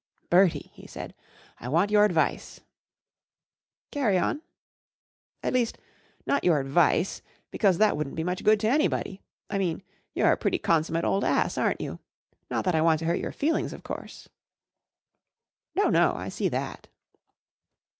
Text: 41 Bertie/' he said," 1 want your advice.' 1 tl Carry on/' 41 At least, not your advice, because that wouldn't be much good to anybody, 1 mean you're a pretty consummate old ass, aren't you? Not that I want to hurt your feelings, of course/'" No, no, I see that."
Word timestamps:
41 0.31 0.31
Bertie/' 0.63 0.71
he 0.71 0.87
said," 0.87 1.13
1 1.59 1.71
want 1.71 1.91
your 1.91 2.05
advice.' 2.05 2.57
1 2.59 2.65
tl 2.65 3.91
Carry 3.91 4.15
on/' 4.15 4.41
41 4.41 4.41
At 5.43 5.53
least, 5.53 5.77
not 6.25 6.43
your 6.43 6.59
advice, 6.59 7.21
because 7.51 7.77
that 7.77 7.95
wouldn't 7.95 8.15
be 8.15 8.23
much 8.23 8.43
good 8.43 8.59
to 8.61 8.67
anybody, 8.67 9.21
1 9.49 9.59
mean 9.59 9.83
you're 10.15 10.31
a 10.31 10.37
pretty 10.37 10.57
consummate 10.57 11.05
old 11.05 11.23
ass, 11.23 11.55
aren't 11.55 11.81
you? 11.81 11.99
Not 12.49 12.65
that 12.65 12.73
I 12.73 12.81
want 12.81 12.97
to 13.01 13.05
hurt 13.05 13.19
your 13.19 13.31
feelings, 13.31 13.73
of 13.73 13.83
course/'" 13.83 14.27
No, 15.75 15.89
no, 15.91 16.15
I 16.15 16.29
see 16.29 16.49
that." 16.49 16.87